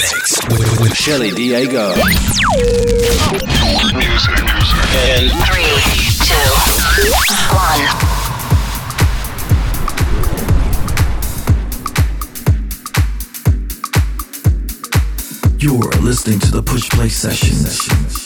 mix 0.00 0.40
with, 0.48 0.80
with 0.80 0.96
Shelly 0.96 1.30
Diego. 1.30 1.92
In 1.92 2.00
three, 5.44 5.76
two, 6.24 6.50
one. 7.54 7.84
You're 15.58 15.92
listening 16.00 16.38
to 16.40 16.50
the 16.50 16.62
Push 16.64 16.88
Play 16.88 17.10
Sessions. 17.10 18.19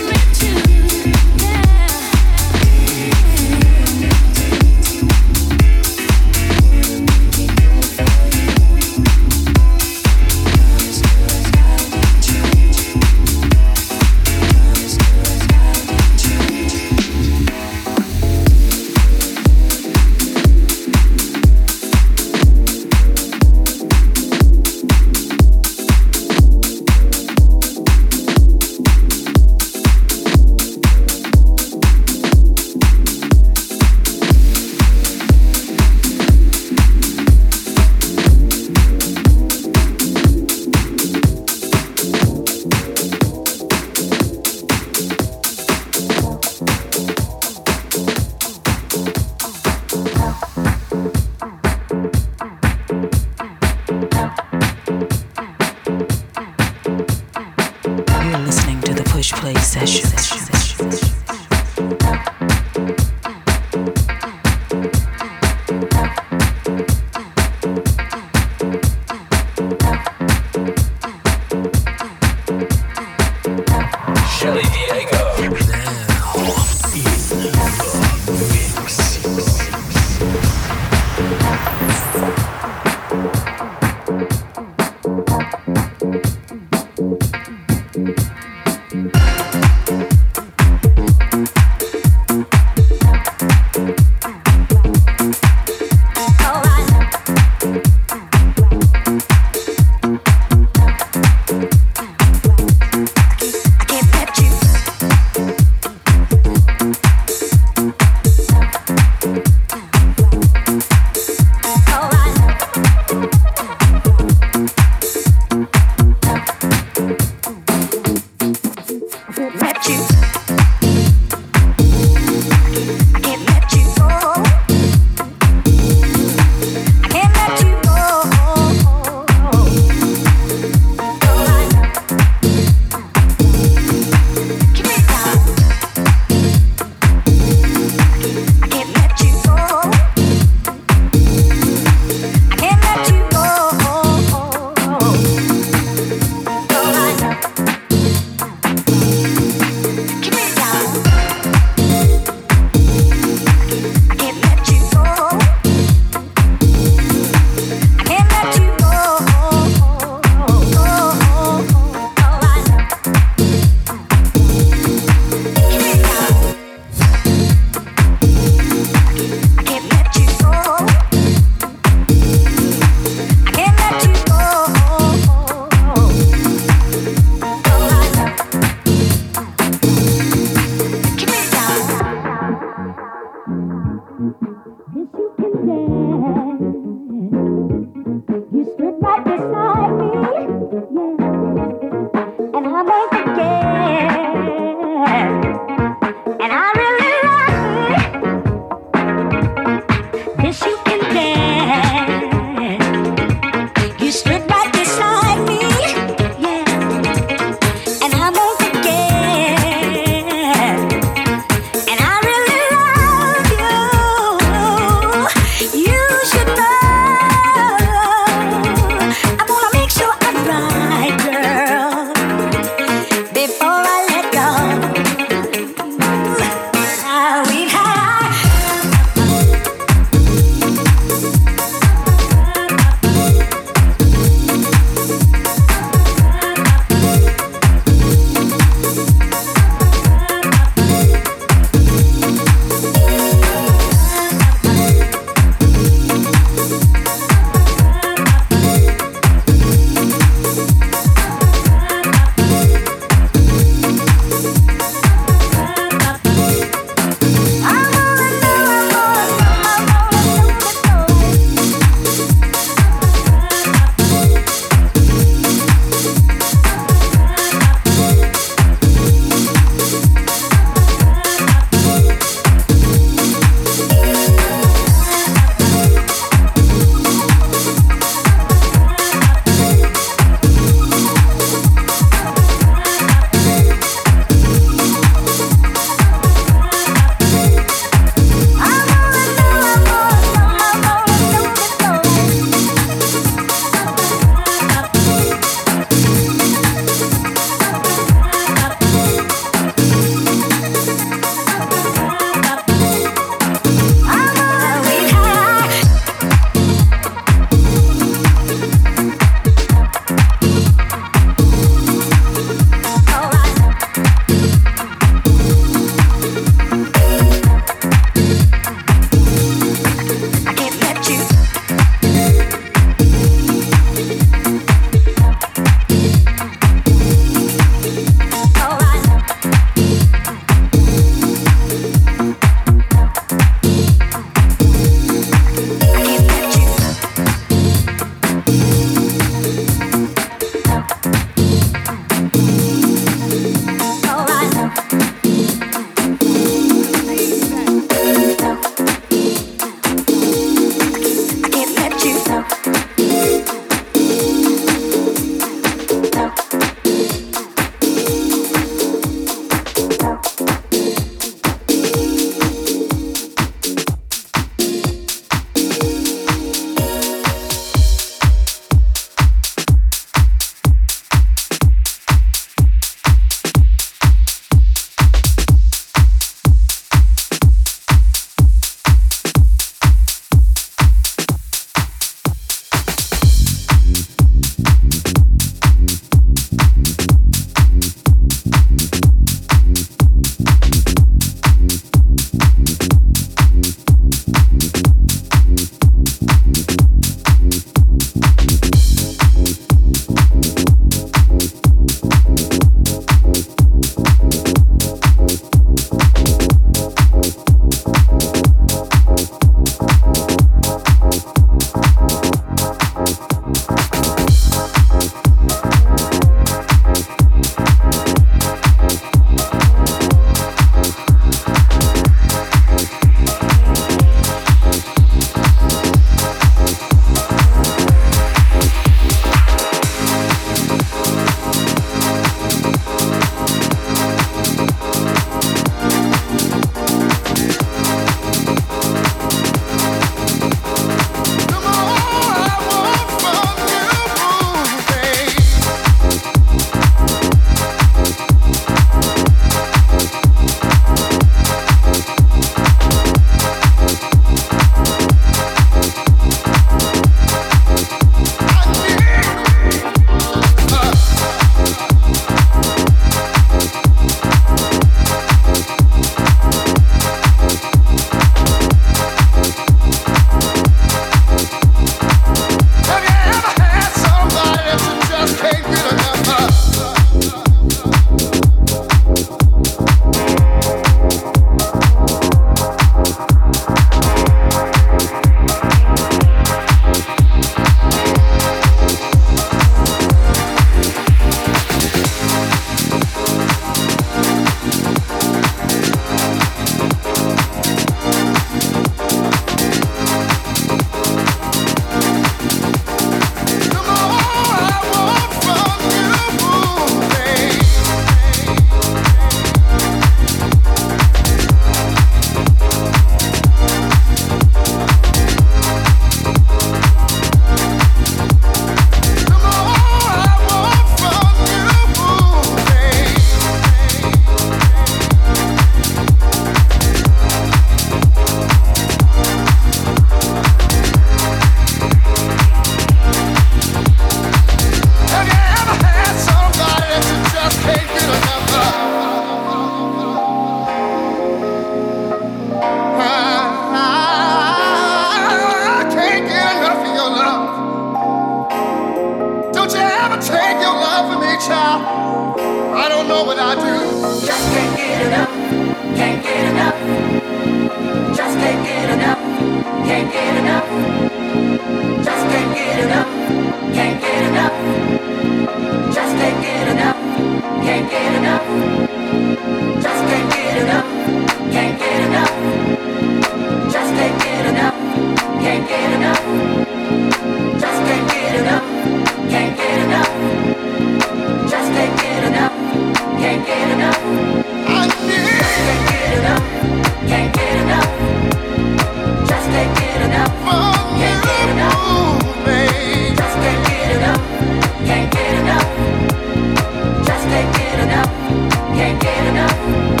enough, 597.91 598.53
can't 598.73 599.01
get 599.01 599.27
enough. 599.27 600.00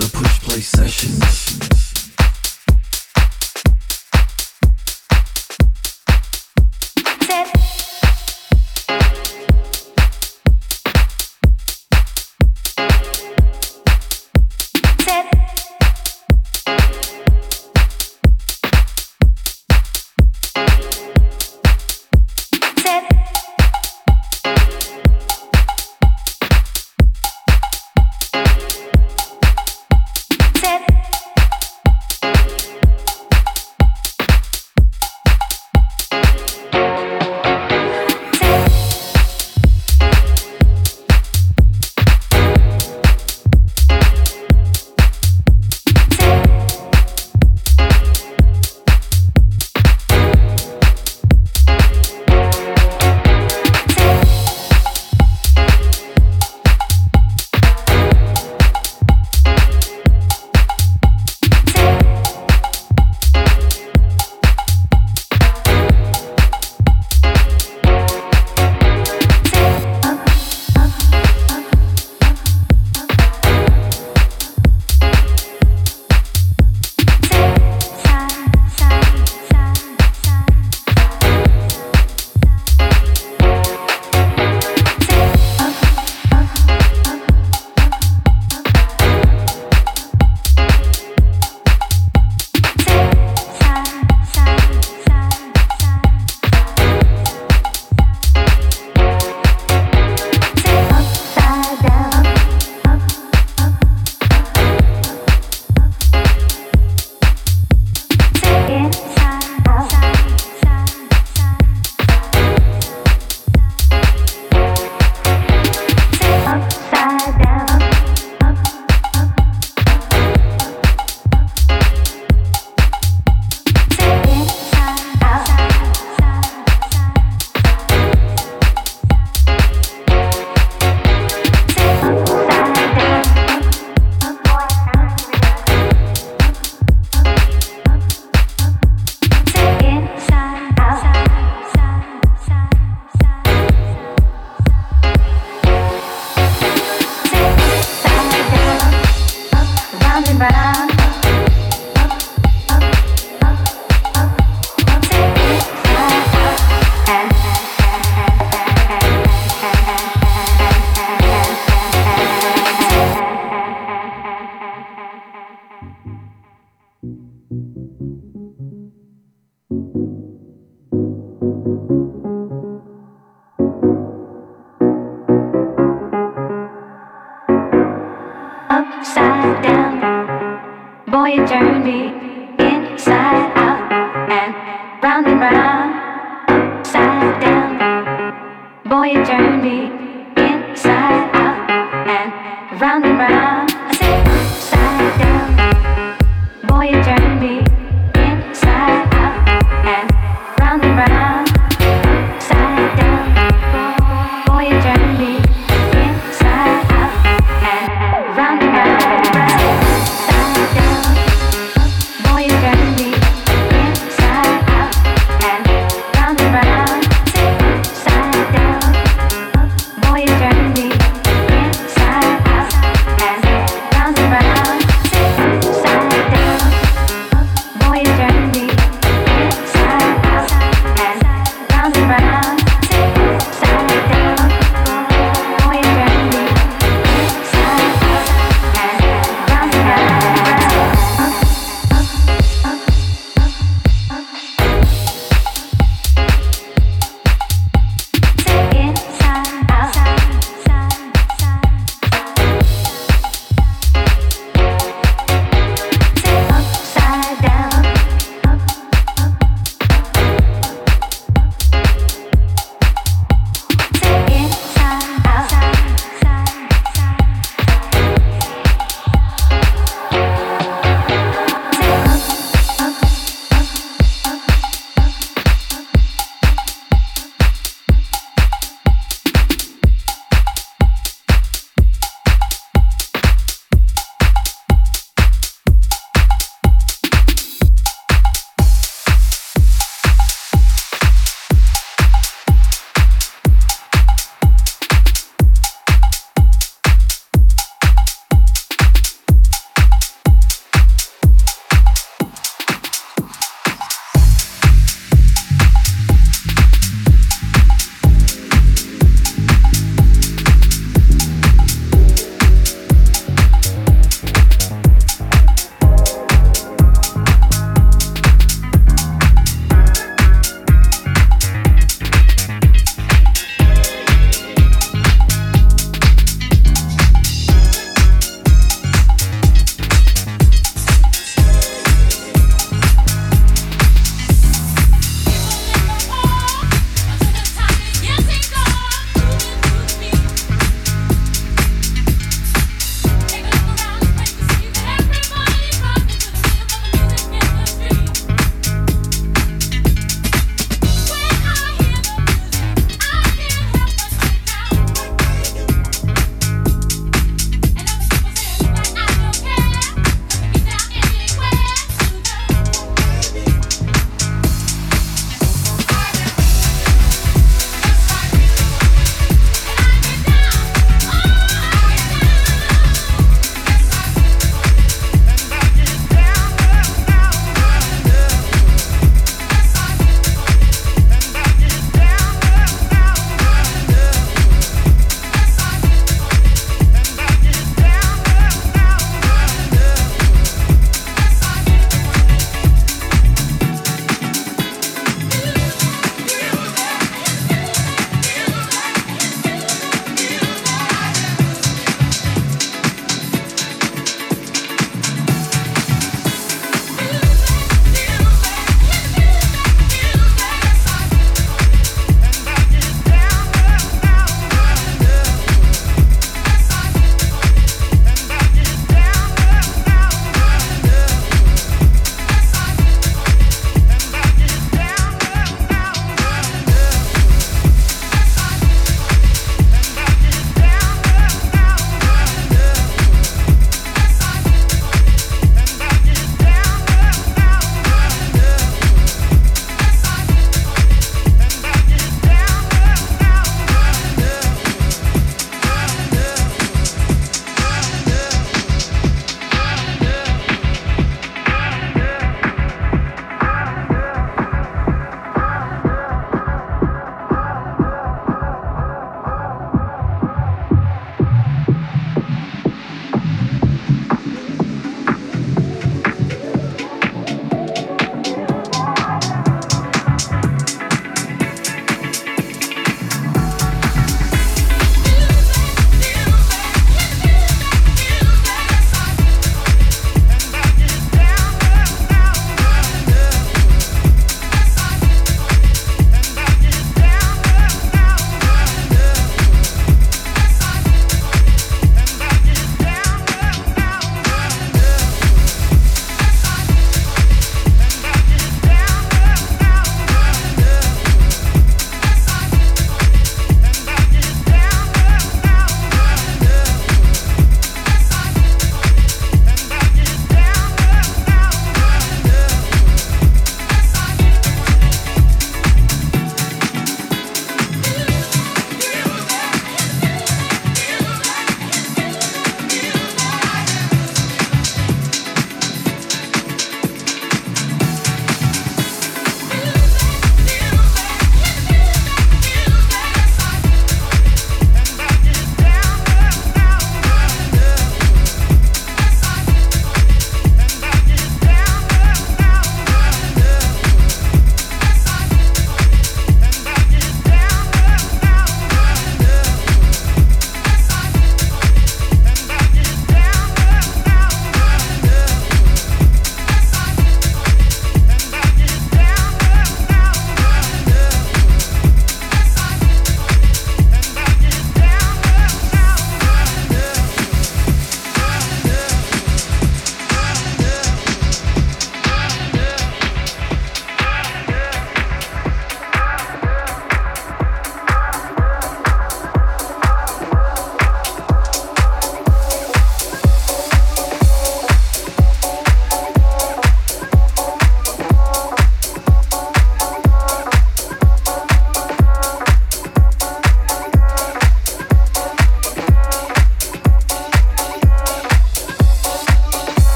the 0.00 0.08
push 0.16 0.40
play 0.40 0.60
sessions. 0.60 1.89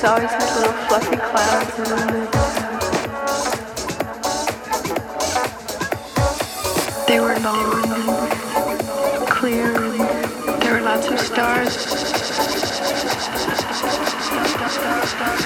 The 0.00 0.06
skies 0.06 0.10
always 0.10 0.30
had 0.30 0.56
little 0.56 0.72
fluffy 0.86 1.16
clouds 1.16 1.78
in 1.78 1.84
them. 1.84 2.28
They 7.06 7.20
were 7.20 7.38
long 7.40 7.82
and 9.18 9.28
clear, 9.28 9.74
and 9.74 10.62
there 10.62 10.74
were 10.74 10.82
lots 10.82 11.08
of 11.08 11.18
stars. 11.18 11.76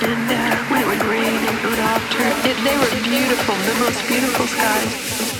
And 0.03 0.31
uh, 0.31 0.57
when 0.69 0.83
it 0.83 0.87
would 0.87 1.05
rain, 1.05 1.45
it 1.45 1.65
would 1.65 1.79
all 1.79 2.01
turn. 2.11 2.33
It, 2.45 2.57
they 2.65 2.77
were 2.77 2.91
beautiful, 3.03 3.55
the 3.55 3.75
most 3.81 4.07
beautiful 4.09 4.47
skies. 4.47 5.32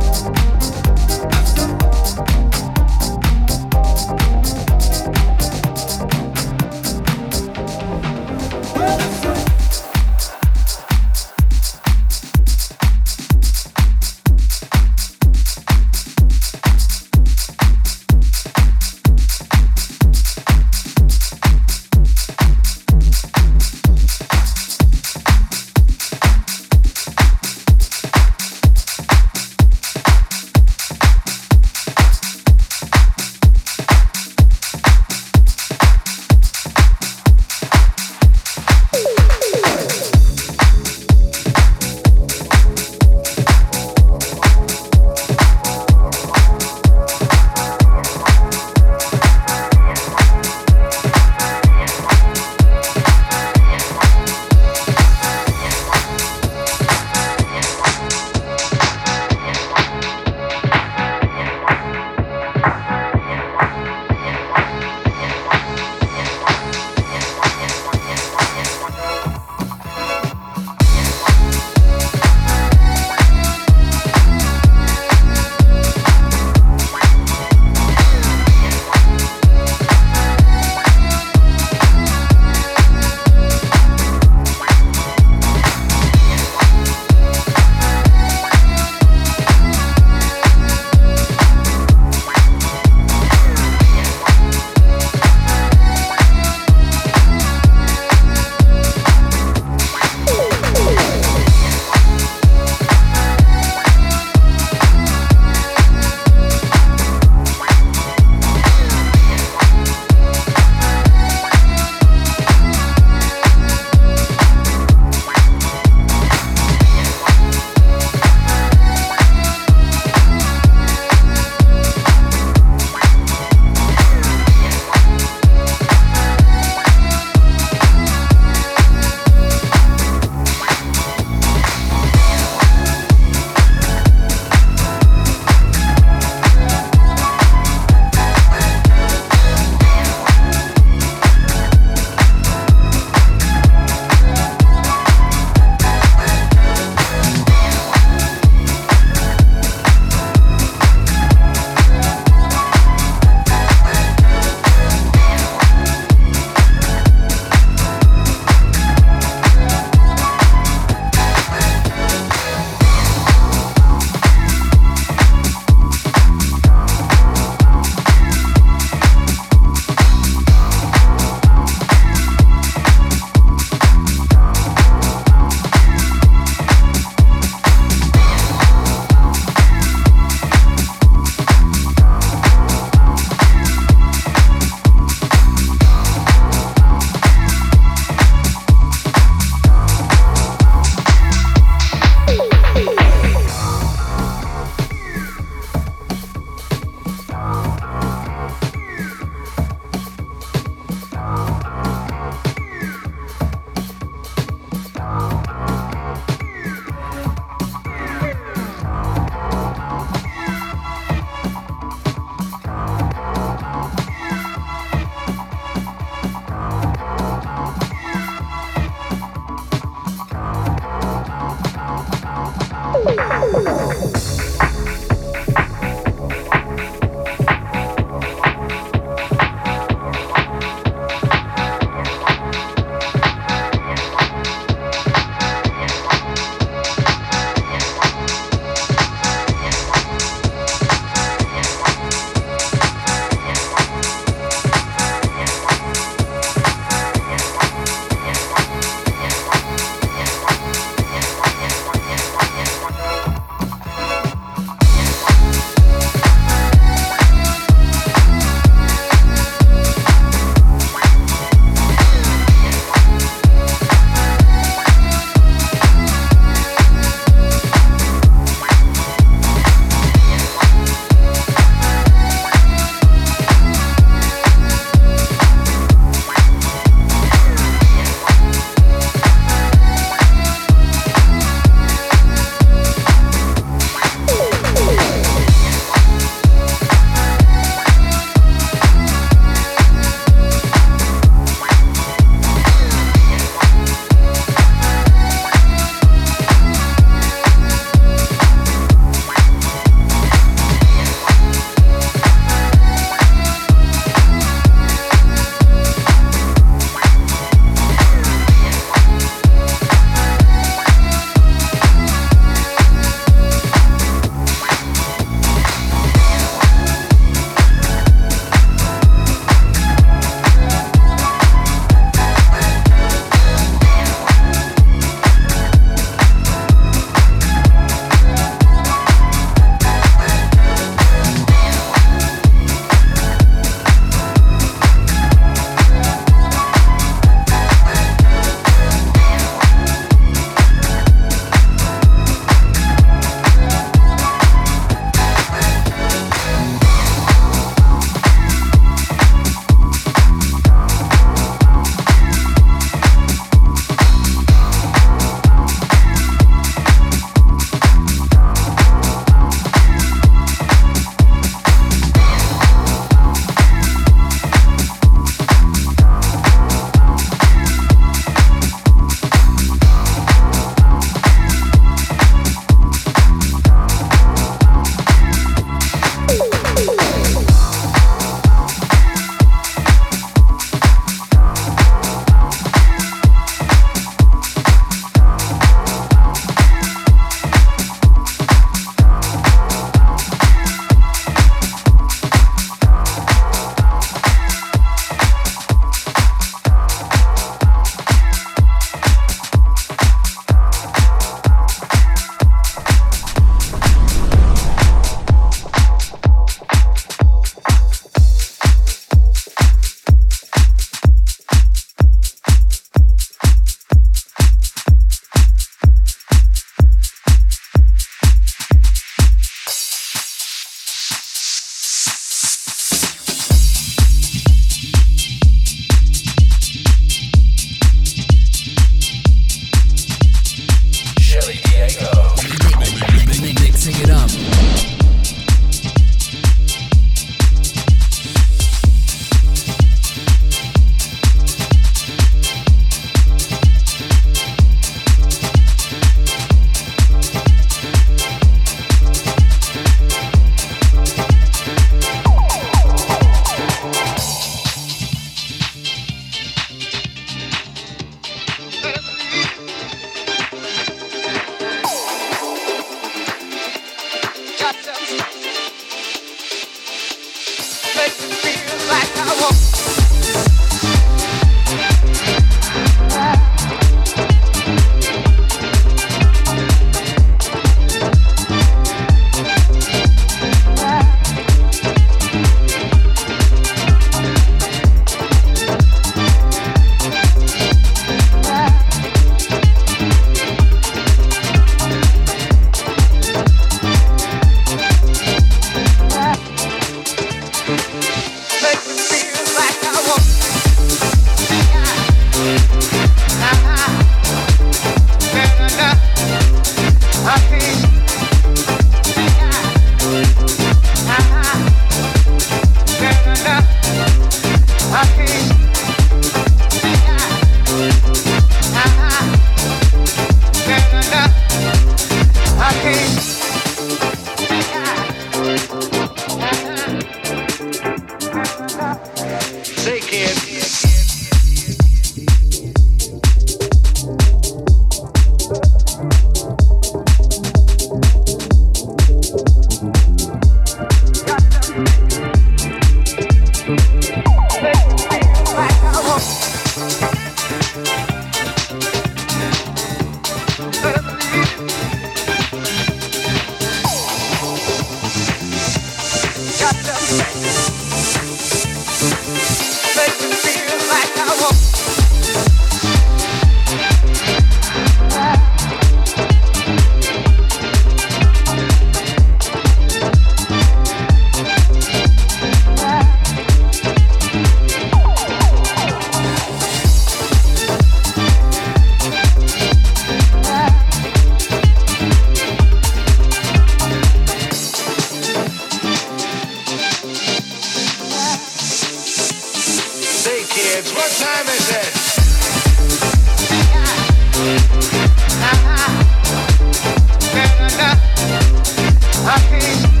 pain. 599.51 600.00